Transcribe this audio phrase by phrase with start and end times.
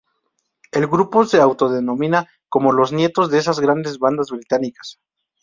[0.71, 4.97] El grupo se autodenomina como ""los nietos de esas grandes bandas británicas.